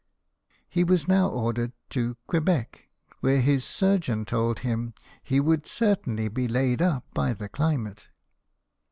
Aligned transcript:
He 0.67 0.83
was 0.83 1.07
now 1.07 1.29
ordered 1.29 1.73
to 1.91 2.17
Quebec, 2.25 2.89
where 3.19 3.39
his 3.39 3.63
surgeon 3.63 4.25
told 4.25 4.57
him 4.65 4.95
he 5.21 5.39
would 5.39 5.67
certainly 5.67 6.27
be 6.27 6.47
laid 6.47 6.81
up 6.81 7.05
by 7.13 7.35
the 7.35 7.47
climate. 7.47 8.07